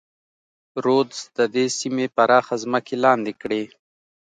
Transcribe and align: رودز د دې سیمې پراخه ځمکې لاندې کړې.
رودز 0.83 1.19
د 1.37 1.39
دې 1.53 1.65
سیمې 1.79 2.07
پراخه 2.15 2.55
ځمکې 2.63 2.95
لاندې 3.03 3.33
کړې. 3.41 3.63